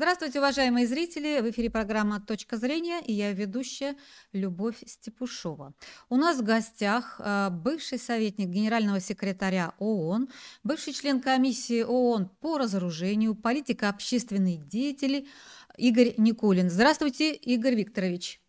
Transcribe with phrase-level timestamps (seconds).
[0.00, 1.40] Здравствуйте, уважаемые зрители!
[1.40, 3.96] В эфире программа «Точка зрения» и я ведущая
[4.32, 5.74] Любовь Степушова.
[6.08, 10.28] У нас в гостях э, бывший советник генерального секретаря ООН,
[10.62, 15.28] бывший член комиссии ООН по разоружению, политика общественных деятелей
[15.76, 16.70] Игорь Никулин.
[16.70, 18.40] Здравствуйте, Игорь Викторович!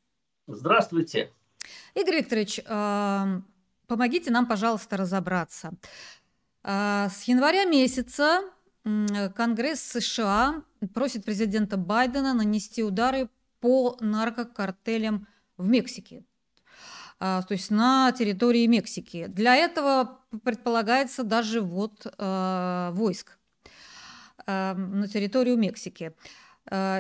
[0.46, 1.34] Здравствуйте!
[1.96, 3.42] Игорь Викторович, э,
[3.88, 5.72] помогите нам, пожалуйста, разобраться.
[6.64, 8.44] Э, с января месяца
[9.36, 13.30] Конгресс США просит президента Байдена нанести удары
[13.60, 16.24] по наркокартелям в Мексике,
[17.20, 19.28] а, то есть на территории Мексики.
[19.28, 23.38] Для этого предполагается даже ввод э, войск
[24.46, 26.14] э, на территорию Мексики.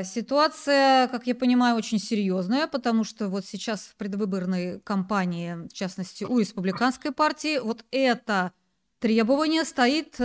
[0.03, 6.23] Ситуация, как я понимаю, очень серьезная, потому что вот сейчас в предвыборной кампании, в частности
[6.23, 8.51] у республиканской партии, вот это
[8.98, 10.20] требование стоит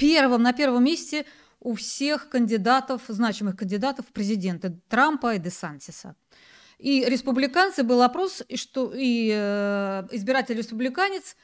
[0.00, 1.26] первым, на первом месте
[1.60, 6.16] у всех кандидатов, значимых кандидатов в президенты Трампа и Десантиса.
[6.78, 11.36] И республиканцы был опрос, и что и э, избиратель республиканец,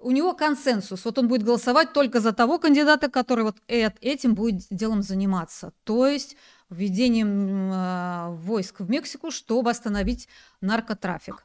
[0.00, 1.04] у него консенсус.
[1.04, 5.72] Вот он будет голосовать только за того кандидата, который вот этим будет делом заниматься.
[5.84, 6.36] То есть
[6.70, 10.28] введением э, войск в Мексику, чтобы остановить
[10.62, 11.44] наркотрафик.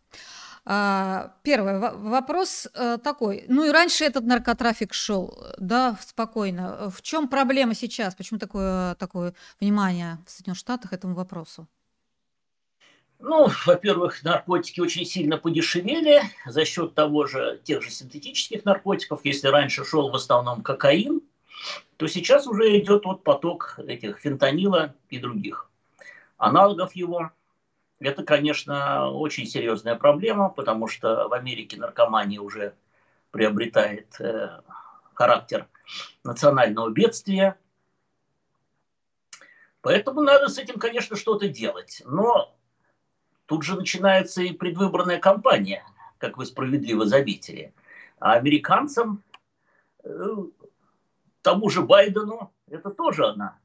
[0.69, 3.45] А, первый вопрос э, такой.
[3.47, 6.91] Ну и раньше этот наркотрафик шел, да, спокойно.
[6.93, 8.15] В чем проблема сейчас?
[8.15, 11.69] Почему такое, такое внимание в Соединенных Штатах этому вопросу?
[13.19, 19.21] Ну, во-первых, наркотики очень сильно подешевели за счет того же, тех же синтетических наркотиков.
[19.23, 21.21] Если раньше шел в основном кокаин,
[21.95, 25.69] то сейчас уже идет вот поток этих фентанила и других
[26.37, 27.31] аналогов его.
[27.99, 32.75] Это, конечно, очень серьезная проблема, потому что в Америке наркомания уже
[33.31, 34.61] приобретает э,
[35.13, 35.67] характер
[36.23, 37.57] национального бедствия.
[39.81, 42.03] Поэтому надо с этим, конечно, что-то делать.
[42.05, 42.55] Но
[43.47, 45.83] тут же начинается и предвыборная кампания,
[46.19, 47.73] как вы справедливо заметили.
[48.19, 49.23] А американцам,
[50.03, 50.09] э,
[51.41, 53.57] тому же Байдену, это тоже она.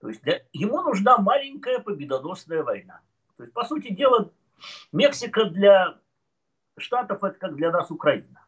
[0.00, 3.00] То есть для, ему нужна маленькая победоносная война.
[3.38, 4.30] То есть, по сути дела,
[4.92, 5.98] Мексика для
[6.76, 8.44] Штатов это как для нас Украина.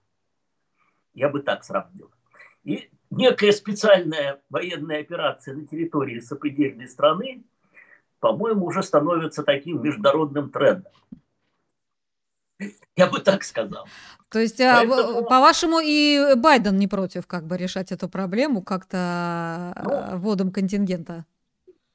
[1.15, 2.11] Я бы так сравнил.
[2.65, 7.45] И некая специальная военная операция на территории сопредельной страны,
[8.19, 10.93] по-моему, уже становится таким международным трендом.
[12.97, 13.89] Я бы так сказал.
[14.29, 15.25] То есть, а, Поэтому...
[15.25, 21.25] по-вашему, и Байден не против как бы решать эту проблему как-то ну, вводом контингента?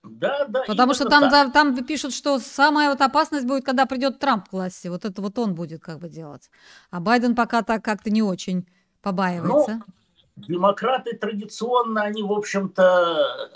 [0.09, 0.63] Да, да.
[0.67, 4.53] Потому что там, там, там пишут, что самая вот опасность будет, когда придет Трамп к
[4.53, 4.88] власти.
[4.88, 6.49] Вот это вот он будет как бы делать.
[6.91, 8.67] А Байден пока так как-то не очень
[9.01, 9.83] побаивается.
[9.85, 9.93] Ну,
[10.35, 13.51] демократы традиционно, они, в общем-то,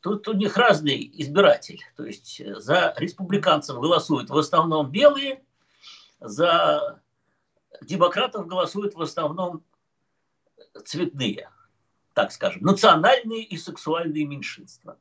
[0.00, 1.80] тут у них разный избиратель.
[1.96, 5.42] То есть за республиканцев голосуют в основном белые,
[6.20, 7.00] за
[7.82, 9.62] демократов голосуют в основном
[10.84, 11.50] цветные,
[12.14, 14.98] так скажем, национальные и сексуальные меньшинства.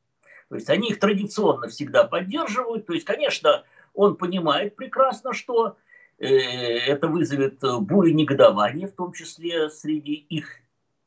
[0.50, 2.88] То есть они их традиционно всегда поддерживают.
[2.88, 5.78] То есть, конечно, он понимает прекрасно, что
[6.18, 10.48] э, это вызовет бурю негодования, в том числе среди их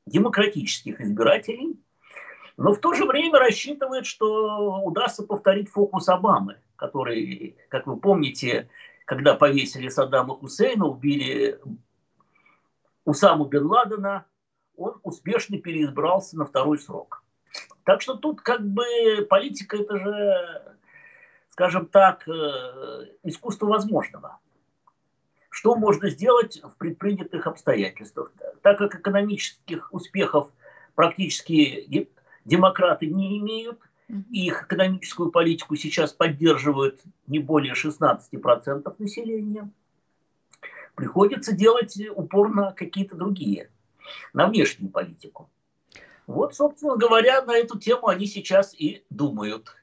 [0.06, 1.76] демократических избирателей.
[2.56, 8.68] Но в то же время рассчитывает, что удастся повторить фокус Обамы, который, как вы помните,
[9.04, 11.58] когда повесили Саддама Хусейна, убили
[13.04, 14.26] Усаму бен Ладена,
[14.76, 17.21] он успешно переизбрался на второй срок.
[17.84, 20.76] Так что тут как бы политика это же,
[21.50, 24.38] скажем так, э, искусство возможного.
[25.50, 28.32] Что можно сделать в предпринятых обстоятельствах?
[28.62, 30.48] Так как экономических успехов
[30.94, 32.08] практически
[32.44, 33.78] демократы не имеют,
[34.30, 39.70] и их экономическую политику сейчас поддерживают не более 16% населения,
[40.94, 43.70] приходится делать упор на какие-то другие,
[44.32, 45.48] на внешнюю политику.
[46.26, 49.74] Вот, собственно говоря, на эту тему они сейчас и думают.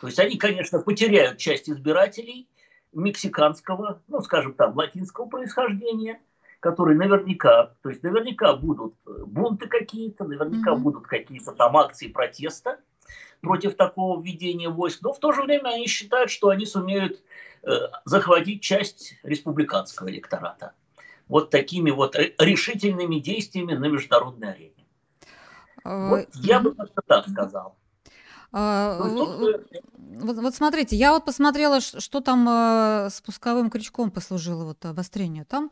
[0.00, 2.48] То есть они, конечно, потеряют часть избирателей
[2.92, 6.20] мексиканского, ну, скажем так, латинского происхождения,
[6.60, 10.78] которые наверняка, то есть наверняка будут бунты какие-то, наверняка mm-hmm.
[10.78, 12.78] будут какие-то там акции протеста
[13.40, 17.20] против такого введения войск, но в то же время они считают, что они сумеют
[17.62, 17.70] э,
[18.04, 20.72] захватить часть республиканского электората
[21.28, 24.81] вот такими вот решительными действиями на международной арене.
[25.84, 27.76] Вот я бы как-то так сказал.
[28.52, 35.46] Ну, вот, вот смотрите, я вот посмотрела, что там э, спусковым крючком послужило вот обострению.
[35.46, 35.70] Там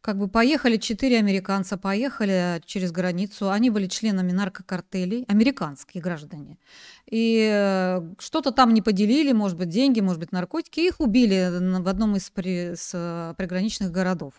[0.00, 3.50] как бы поехали четыре американца, поехали через границу.
[3.50, 6.58] Они были членами наркокартелей, американские граждане.
[7.06, 10.80] И э, что-то там не поделили, может быть, деньги, может быть, наркотики.
[10.80, 11.50] Их убили
[11.80, 14.32] в одном из при, с, э, приграничных городов.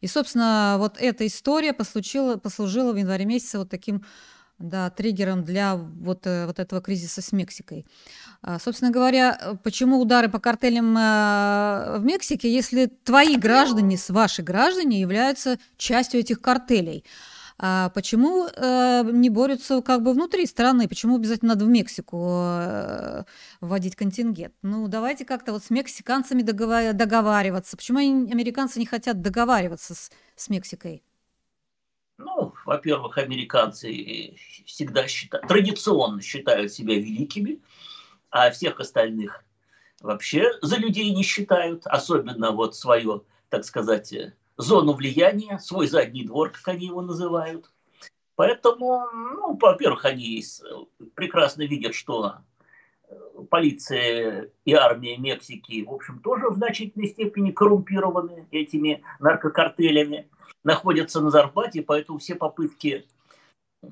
[0.00, 4.02] И, собственно, вот эта история послужила, послужила в январе месяце вот таким
[4.58, 7.86] да, триггером для вот, э, вот этого кризиса с Мексикой.
[8.42, 14.42] А, собственно говоря, э, почему удары по картелям э, в Мексике, если твои граждане, ваши
[14.42, 17.04] граждане являются частью этих картелей?
[17.58, 20.88] А почему не борются как бы внутри страны?
[20.88, 22.18] Почему обязательно надо в Мексику
[23.62, 24.52] вводить контингент?
[24.60, 27.78] Ну, давайте как-то вот с мексиканцами договариваться.
[27.78, 31.02] Почему американцы не хотят договариваться с, с Мексикой?
[32.66, 34.36] Во-первых, американцы
[34.66, 37.60] всегда считают, традиционно считают себя великими,
[38.30, 39.44] а всех остальных
[40.00, 44.12] вообще за людей не считают, особенно вот свое, так сказать,
[44.56, 47.70] зону влияния, свой задний двор, как они его называют.
[48.34, 50.44] Поэтому, ну, во-первых, они
[51.14, 52.38] прекрасно видят, что
[53.50, 60.28] полиция и армия Мексики, в общем, тоже в значительной степени коррумпированы этими наркокартелями
[60.64, 63.06] находятся на зарплате, поэтому все попытки
[63.82, 63.86] э,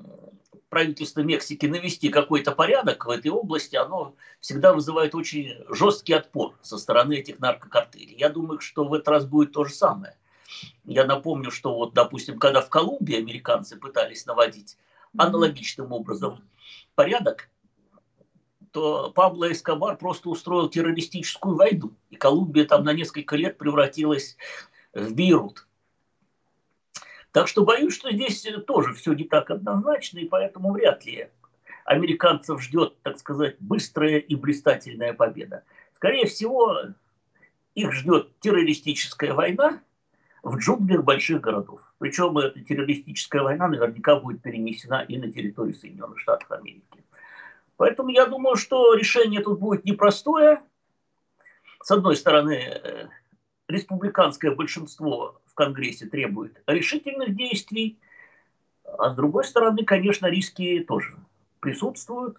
[0.69, 6.77] правительства Мексики навести какой-то порядок в этой области, оно всегда вызывает очень жесткий отпор со
[6.77, 8.15] стороны этих наркокартелей.
[8.17, 10.17] Я думаю, что в этот раз будет то же самое.
[10.83, 14.77] Я напомню, что вот, допустим, когда в Колумбии американцы пытались наводить
[15.17, 16.43] аналогичным образом
[16.95, 17.49] порядок,
[18.75, 21.93] то Пабло Эскобар просто устроил террористическую войну.
[22.09, 24.35] И Колумбия там на несколько лет превратилась
[24.93, 25.65] в Бейрут.
[27.31, 31.29] Так что боюсь, что здесь тоже все не так однозначно, и поэтому вряд ли
[31.85, 35.63] американцев ждет, так сказать, быстрая и блистательная победа.
[35.95, 36.77] Скорее всего,
[37.75, 39.79] их ждет террористическая война
[40.43, 41.79] в джунглях больших городов.
[41.99, 47.05] Причем эта террористическая война наверняка будет перенесена и на территорию Соединенных Штатов Америки.
[47.77, 50.61] Поэтому я думаю, что решение тут будет непростое.
[51.81, 53.07] С одной стороны, э,
[53.67, 57.99] республиканское большинство в Конгрессе требует решительных действий,
[58.97, 61.15] а с другой стороны, конечно, риски тоже
[61.59, 62.37] присутствуют.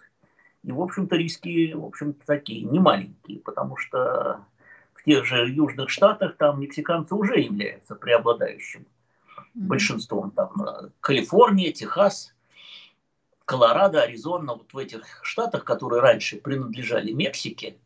[0.63, 4.45] И, в общем-то, риски, в общем-то, такие, не маленькие, потому что
[4.95, 8.85] в тех же Южных Штатах там мексиканцы уже являются преобладающим
[9.53, 10.31] большинством.
[10.31, 12.33] Там э, Калифорния, Техас,
[13.47, 17.77] Колорадо, Аризона, вот в этих штатах, которые раньше принадлежали Мексике,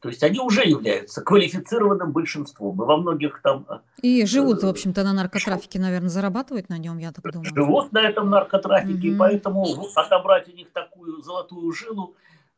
[0.00, 2.80] то есть они уже являются квалифицированным большинством.
[2.82, 3.66] И во многих там...
[3.68, 7.54] Э, и живут, в общем-то, на наркотрафике, наверное, зарабатывают на нем, я так думаю.
[7.54, 9.14] Живут на этом наркотрафике, mm-hmm.
[9.14, 9.66] и поэтому
[9.96, 12.14] отобрать у них такую золотую жилу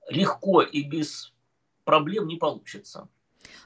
[0.08, 1.32] легко и без
[1.84, 3.08] проблем не получится.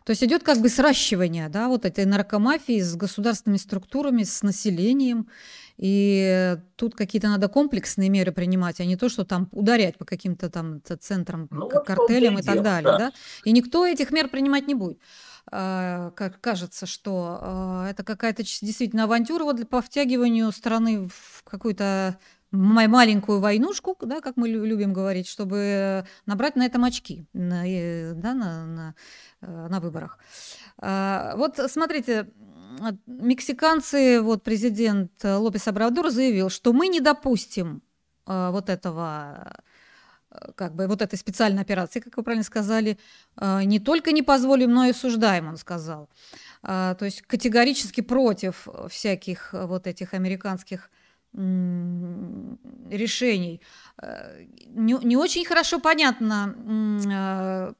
[0.04, 5.28] То есть идет как бы сращивание, да, вот этой наркомафии с государственными структурами, с населением.
[5.76, 10.48] И тут какие-то надо комплексные меры принимать, а не то, что там ударять по каким-то
[10.48, 12.92] там центрам, ну, картелям и, так далее.
[12.92, 12.98] Да.
[12.98, 13.12] Да?
[13.44, 14.98] И никто этих мер принимать не будет.
[15.50, 22.19] А, как кажется, что а, это какая-то действительно авантюра вот по втягиванию страны в какую-то
[22.54, 27.62] маленькую войнушку, да, как мы любим говорить, чтобы набрать на этом очки на,
[28.14, 28.94] да, на, на,
[29.40, 30.18] э, на выборах.
[30.78, 32.30] А, вот смотрите,
[33.06, 37.82] мексиканцы, вот президент Лопес Абрадор заявил, что мы не допустим
[38.26, 39.56] а, вот этого
[40.56, 42.98] как бы вот этой специальной операции, как вы правильно сказали,
[43.36, 46.08] а, не только не позволим, но и осуждаем, он сказал.
[46.62, 50.90] То есть категорически против всяких вот этих американских
[52.91, 53.60] решений.
[54.00, 56.55] Э, не, не очень хорошо понятно,
[57.06, 57.72] э,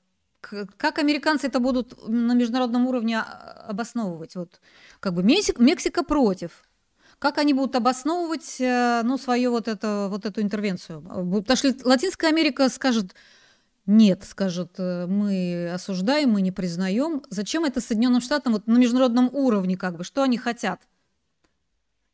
[0.77, 4.37] как американцы это будут на международном уровне обосновывать.
[4.37, 4.61] Вот,
[5.01, 6.65] как бы Мексика, Мексика против.
[7.19, 11.01] Как они будут обосновывать э, ну, свою вот, это, вот эту интервенцию?
[11.03, 13.15] Потому что Латинская Америка скажет,
[13.87, 17.23] нет, скажет, мы осуждаем, мы не признаем.
[17.31, 20.81] Зачем это Соединенным Штатам вот на международном уровне, как бы, что они хотят?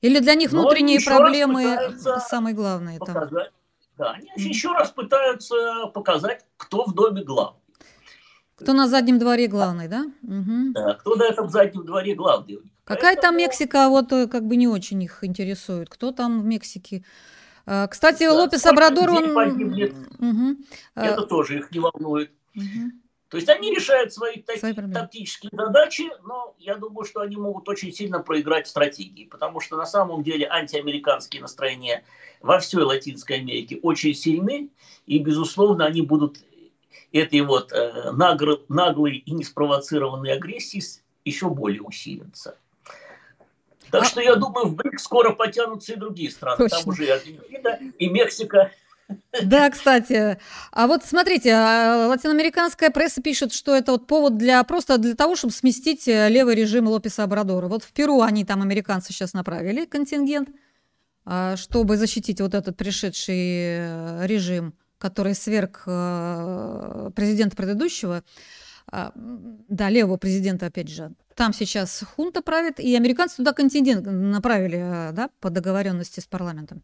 [0.00, 1.96] Или для них внутренние проблемы
[2.28, 2.98] самые главные?
[2.98, 3.52] Показать, там?
[3.98, 7.60] Да, они еще раз пытаются показать, кто в доме главный.
[8.56, 10.06] Кто на заднем дворе главный, да?
[10.22, 10.72] Угу.
[10.74, 12.60] Да, кто на этом заднем дворе главный.
[12.84, 13.22] Какая Поэтому...
[13.22, 15.88] там Мексика, вот э, как бы не очень их интересует.
[15.88, 17.04] Кто там в Мексике?
[17.64, 19.30] А, кстати, да, Лопес Обрадор, он...
[20.18, 20.56] Угу.
[20.94, 22.32] Это тоже их не волнует.
[22.56, 22.90] Угу.
[23.30, 27.92] То есть они решают свои, свои тактические задачи, но я думаю, что они могут очень
[27.92, 32.04] сильно проиграть в стратегии, потому что на самом деле антиамериканские настроения
[32.40, 34.70] во всей Латинской Америке очень сильны,
[35.06, 36.38] и, безусловно, они будут
[37.12, 40.82] этой вот э, наглой и неспровоцированной агрессии
[41.24, 42.58] еще более усилиться.
[43.92, 44.06] Так а...
[44.06, 46.56] что я думаю, в БРИК скоро потянутся и другие страны.
[46.68, 46.78] Точно.
[46.78, 48.72] Там уже и Аргентина, и Мексика.
[49.42, 50.38] Да, кстати.
[50.72, 55.36] А вот смотрите, а, латиноамериканская пресса пишет, что это вот повод для просто для того,
[55.36, 57.68] чтобы сместить э, левый режим Лопеса Обрадора.
[57.68, 60.48] Вот в Перу они там, американцы, сейчас направили контингент,
[61.24, 68.24] а, чтобы защитить вот этот пришедший э, режим, который сверг э, президента предыдущего.
[68.90, 71.12] А, да, левого президента, опять же.
[71.36, 76.82] Там сейчас хунта правит, и американцы туда контингент направили да, по договоренности с парламентом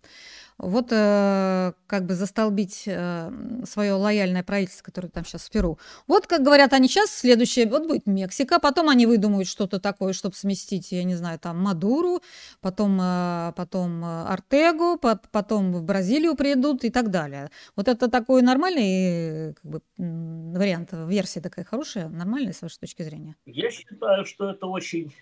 [0.58, 3.30] вот э, как бы застолбить э,
[3.64, 5.78] свое лояльное правительство, которое там сейчас в Перу.
[6.06, 10.34] Вот, как говорят они сейчас, следующее, вот будет Мексика, потом они выдумают что-то такое, чтобы
[10.34, 12.20] сместить, я не знаю, там Мадуру,
[12.60, 17.50] потом, э, потом э, Артегу, по потом в Бразилию придут и так далее.
[17.74, 23.36] Вот это такой нормальный как бы, вариант, версия такая хорошая, нормальная с вашей точки зрения?
[23.44, 25.12] Я считаю, что это очень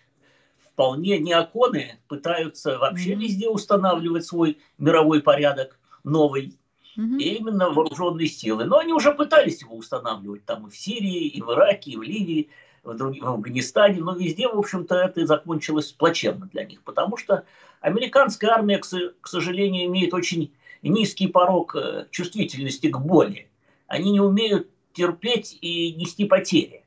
[0.75, 3.21] вполне неоконы пытаются вообще mm-hmm.
[3.21, 6.59] везде устанавливать свой мировой порядок новый.
[6.99, 7.19] Mm-hmm.
[7.19, 8.65] И именно вооруженные силы.
[8.65, 12.03] Но они уже пытались его устанавливать там и в Сирии, и в Ираке, и в
[12.03, 12.51] Ливии,
[12.83, 13.17] в, друг...
[13.21, 14.01] в Афганистане.
[14.01, 16.83] Но везде, в общем-то, это закончилось плачевно для них.
[16.83, 17.45] Потому что
[17.81, 20.53] американская армия, к, сожалению, имеет очень
[20.83, 23.49] низкий порог э, чувствительности к боли.
[23.87, 26.84] Они не умеют терпеть и нести потери.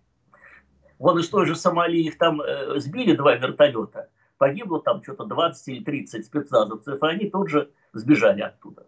[0.99, 4.09] Вон из той же Сомали их там э, сбили два вертолета.
[4.37, 8.85] Погибло там что-то 20 или 30 спецназовцев, и они тут же сбежали оттуда.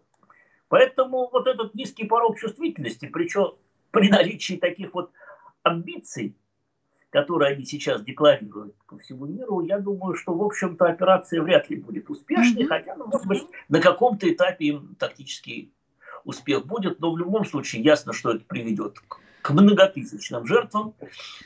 [0.68, 3.54] Поэтому вот этот низкий порог чувствительности, причем
[3.90, 5.10] при наличии таких вот
[5.64, 6.36] амбиций,
[7.10, 11.76] которые они сейчас декларируют по всему миру, я думаю, что, в общем-то, операция вряд ли
[11.76, 12.68] будет успешной, mm-hmm.
[12.68, 15.74] хотя, ну, может быть, на каком-то этапе им тактический
[16.24, 20.94] успех будет, но в любом случае ясно, что это приведет к к многотысячным жертвам,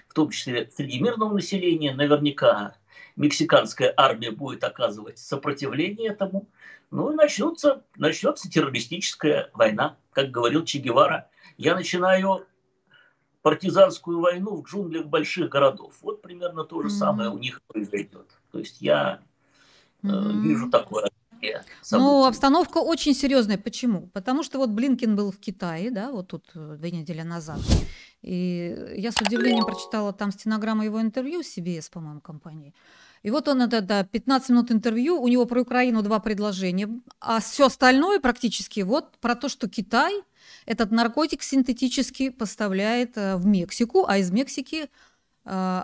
[0.08, 1.94] в том числе среди мирного населения.
[1.94, 2.76] Наверняка
[3.16, 6.48] мексиканская армия будет оказывать сопротивление этому.
[6.90, 11.28] Ну и начнется, начнется террористическая война, как говорил Че Гевара.
[11.56, 12.46] Я начинаю
[13.42, 15.94] партизанскую войну в джунглях больших городов.
[16.02, 16.92] Вот примерно то же mm-hmm.
[16.92, 18.30] самое у них произойдет.
[18.50, 19.20] То есть я
[20.02, 20.40] mm-hmm.
[20.40, 21.10] вижу такое
[21.90, 23.58] ну, обстановка очень серьезная.
[23.58, 24.08] Почему?
[24.12, 27.60] Потому что вот Блинкин был в Китае, да, вот тут э, две недели назад.
[28.22, 32.72] И я с удивлением прочитала там стенограмму его интервью с CBS, по-моему, компании.
[33.22, 36.88] И вот он, это, да, 15 минут интервью, у него про Украину два предложения,
[37.20, 40.12] а все остальное практически вот про то, что Китай
[40.66, 44.90] этот наркотик синтетически поставляет э, в Мексику, а из Мексики
[45.44, 45.82] э,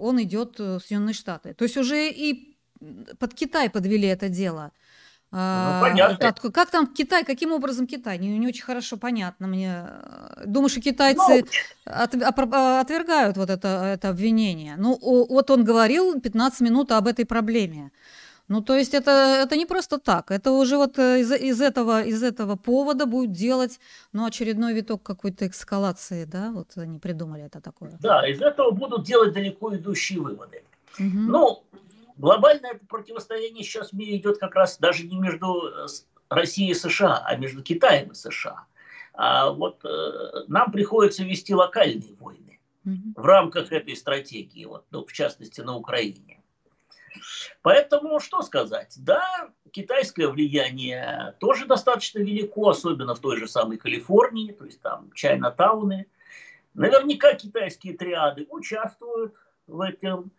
[0.00, 1.54] он идет в Соединенные Штаты.
[1.54, 2.56] То есть уже и
[3.18, 4.72] под Китай подвели это дело.
[5.32, 6.18] Ну, а, понятно.
[6.18, 8.18] Как, как там Китай, каким образом Китай?
[8.18, 9.86] Не, не очень хорошо понятно мне.
[10.44, 11.44] Думаешь, что китайцы
[11.86, 14.74] ну, от, отвергают вот это, это обвинение?
[14.76, 17.92] Ну, вот он говорил 15 минут об этой проблеме.
[18.48, 20.30] Ну, то есть это, это не просто так.
[20.30, 23.80] Это уже вот э, из, из, этого, из этого повода будет делать
[24.12, 26.50] ну, очередной виток какой-то эскалации, да?
[26.50, 27.96] Вот они придумали это такое.
[28.02, 30.62] Да, из этого будут делать далеко идущие выводы.
[30.98, 31.18] Угу.
[31.18, 31.62] Ну,
[32.16, 35.86] глобальное противостояние сейчас в мире идет как раз даже не между э,
[36.28, 38.66] Россией и США, а между Китаем и США.
[39.14, 43.12] А вот э, нам приходится вести локальные войны mm-hmm.
[43.16, 46.40] в рамках этой стратегии, вот, ну, в частности на Украине.
[47.62, 48.94] Поэтому что сказать?
[48.98, 55.10] Да, китайское влияние тоже достаточно велико, особенно в той же самой Калифорнии, то есть там
[55.14, 56.06] Чайна-тауны.
[56.74, 59.34] Наверняка китайские триады участвуют
[59.66, 60.32] в этом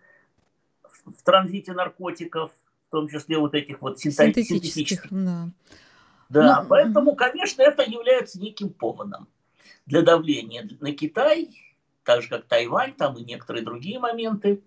[1.06, 2.52] в транзите наркотиков,
[2.88, 4.64] в том числе вот этих вот синтетических.
[4.64, 5.08] синтетических.
[5.12, 5.50] Да,
[6.30, 9.28] да ну, поэтому, конечно, это является неким поводом
[9.86, 11.50] для давления на Китай,
[12.04, 14.62] так же как Тайвань, там и некоторые другие моменты.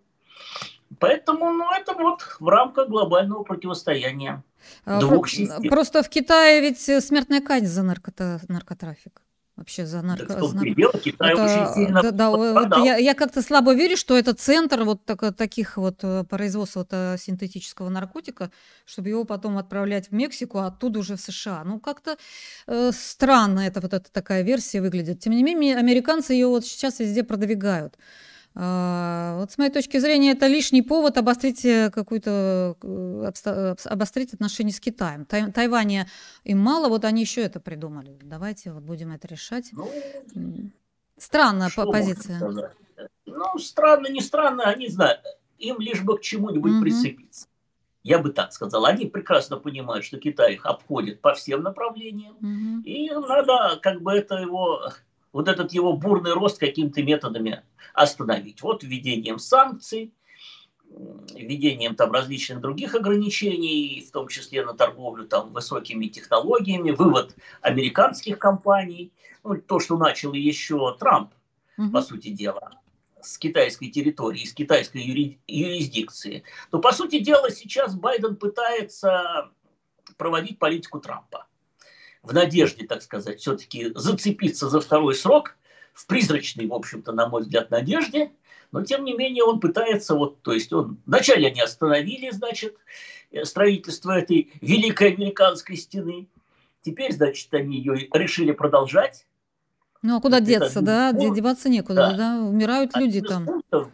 [0.99, 4.45] Поэтому, ну, это вот в рамках глобального противостояния
[4.85, 5.69] а, двух систем.
[5.69, 9.23] Просто в Китае ведь смертная казнь за наркотрафик
[9.57, 10.27] вообще за нарко...
[10.27, 10.99] Да, за нарко...
[10.99, 11.45] Китай это...
[11.45, 15.35] очень сильно да, да, вот я, я как-то слабо верю, что это центр вот так,
[15.37, 18.51] таких вот э, производства вот, э, синтетического наркотика,
[18.85, 21.65] чтобы его потом отправлять в Мексику, а оттуда уже в США.
[21.65, 22.17] Ну, как-то
[22.67, 25.21] э, странно это вот эта такая версия выглядит.
[25.21, 27.97] Тем не менее, американцы ее вот сейчас везде продвигают.
[28.59, 34.73] А, вот с моей точки зрения, это лишний повод обострить э, какую-то э, обострить отношения
[34.73, 35.27] с Китаем.
[35.27, 36.09] Тай, Тайваня
[36.43, 38.19] им мало, вот они еще это придумали.
[38.23, 39.69] Давайте вот будем это решать.
[39.73, 39.91] Ну,
[41.19, 42.41] Странная что позиция.
[43.27, 45.21] Ну, странно, не странно, они знают.
[45.59, 46.81] Им лишь бы к чему-нибудь угу.
[46.81, 47.49] прицепиться.
[48.03, 48.87] Я бы так сказал.
[48.87, 52.37] Они прекрасно понимают, что Китай их обходит по всем направлениям.
[52.37, 52.83] Угу.
[52.85, 54.93] И надо как бы это его,
[55.33, 57.63] вот этот его бурный рост какими-то методами
[57.95, 58.63] остановить.
[58.63, 60.13] Вот введением санкций,
[60.91, 68.39] введением там различных других ограничений, в том числе на торговлю там высокими технологиями, вывод американских
[68.39, 69.13] компаний,
[69.45, 71.33] ну, то, что начал еще Трамп,
[71.77, 71.91] угу.
[71.91, 72.71] по сути дела,
[73.21, 79.51] с китайской территории, с китайской юри, юрисдикции, то, по сути дела, сейчас Байден пытается
[80.17, 81.47] проводить политику Трампа
[82.27, 85.57] в надежде, так сказать, все-таки зацепиться за второй срок,
[85.95, 88.33] в призрачной, в общем-то, на мой взгляд, надежде–
[88.73, 92.77] но, тем не менее, он пытается, вот, то есть он, вначале они остановили, значит,
[93.31, 96.29] э, строительство этой великой американской стены.
[96.83, 99.27] Теперь, значит, они ее решили продолжать.
[100.03, 101.13] Ну, а куда Это деться, да?
[101.13, 101.37] Пункт.
[101.37, 102.17] Деваться некуда, да?
[102.17, 102.45] да?
[102.45, 103.47] Умирают один люди там.
[103.47, 103.89] Пунктов,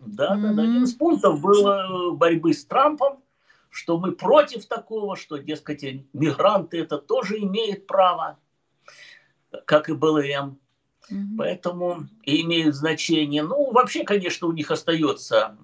[0.00, 0.54] да, mm-hmm.
[0.54, 3.21] да, один из пунктов было борьбы с Трампом,
[3.72, 8.38] что мы против такого, что, дескать, мигранты это тоже имеют право,
[9.64, 10.58] как и БЛМ.
[11.10, 11.18] Угу.
[11.38, 13.42] Поэтому имеют значение.
[13.42, 15.56] Ну, вообще, конечно, у них остается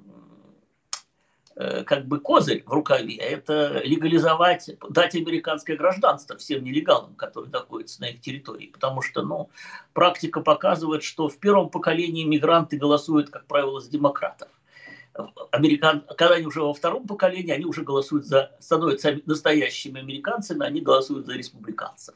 [1.54, 8.00] э, как бы козырь в рукаве, это легализовать, дать американское гражданство всем нелегалам, которые находятся
[8.00, 8.68] на их территории.
[8.68, 9.50] Потому что ну,
[9.92, 14.48] практика показывает, что в первом поколении мигранты голосуют, как правило, за демократов.
[15.50, 16.04] Американ...
[16.16, 21.26] Когда они уже во втором поколении, они уже голосуют за, становятся настоящими американцами, они голосуют
[21.26, 22.14] за республиканцев.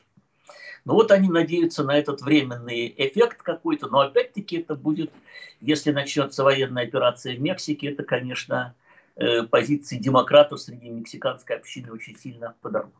[0.84, 5.12] Но вот они надеются на этот временный эффект какой-то, но опять-таки это будет,
[5.60, 8.74] если начнется военная операция в Мексике, это, конечно,
[9.16, 12.94] э, позиции демократов среди мексиканской общины очень сильно подорвут.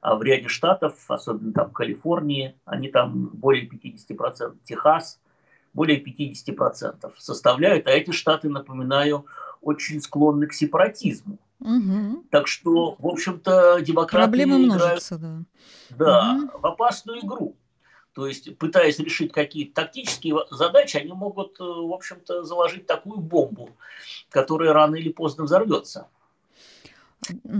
[0.00, 5.20] А в ряде штатов, особенно там в Калифорнии, они там более 50%, Техас,
[5.76, 9.26] более 50% составляют, а эти штаты, напоминаю,
[9.60, 11.38] очень склонны к сепаратизму.
[11.60, 12.24] Угу.
[12.30, 15.42] Так что, в общем-то, демократы Проблемы множатся, да.
[15.90, 16.58] Да, угу.
[16.60, 17.56] в опасную игру.
[18.14, 23.68] То есть, пытаясь решить какие-то тактические задачи, они могут, э, в общем-то, заложить такую бомбу,
[24.30, 26.08] которая рано или поздно взорвется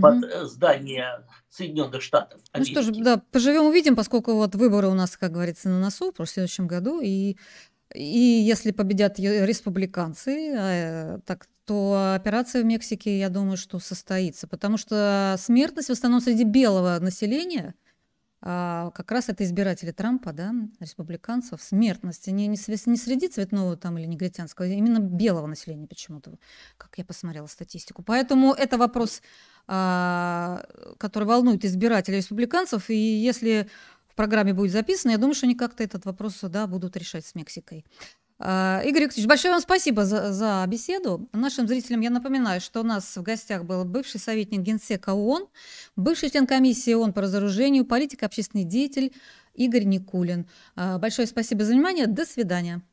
[0.01, 2.41] под э, здание Соединенных Штатов.
[2.51, 2.73] Америки.
[2.75, 6.13] Ну что ж, да, поживем увидим, поскольку вот выборы у нас, как говорится, на носу
[6.17, 7.37] в следующем году, и
[7.93, 14.47] и если победят республиканцы, э, так, то операция в Мексике, я думаю, что состоится.
[14.47, 17.75] Потому что смертность в основном среди белого населения,
[18.41, 23.97] а как раз это избиратели Трампа, да, республиканцев, смертность не, не, не среди цветного там
[23.97, 26.37] или негритянского, а именно белого населения почему-то,
[26.77, 28.03] как я посмотрела статистику.
[28.03, 29.21] Поэтому это вопрос,
[29.67, 30.63] а,
[30.99, 33.69] который волнует избирателей республиканцев, и если
[34.17, 35.11] программе будет записано.
[35.11, 37.85] Я думаю, что они как-то этот вопрос да, будут решать с Мексикой.
[38.39, 41.29] А, Игорь Викторович, большое вам спасибо за, за беседу.
[41.33, 45.47] Нашим зрителям я напоминаю, что у нас в гостях был бывший советник Генсека ООН,
[45.95, 49.13] бывший член комиссии ООН по разоружению, политик, общественный деятель
[49.53, 50.47] Игорь Никулин.
[50.75, 52.05] А, большое спасибо за внимание.
[52.05, 52.83] До свидания.